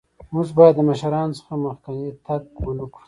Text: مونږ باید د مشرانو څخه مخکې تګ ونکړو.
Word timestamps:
مونږ 0.33 0.49
باید 0.57 0.75
د 0.77 0.81
مشرانو 0.89 1.37
څخه 1.39 1.53
مخکې 1.63 2.05
تګ 2.25 2.43
ونکړو. 2.65 2.97